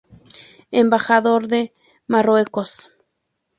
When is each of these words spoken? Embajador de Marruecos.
Embajador 0.71 1.47
de 1.47 1.75
Marruecos. 2.07 2.89